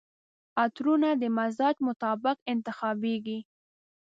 عطرونه 0.61 1.09
د 1.21 1.23
مزاج 1.37 1.75
مطابق 1.87 2.37
انتخابیږي. 2.53 3.39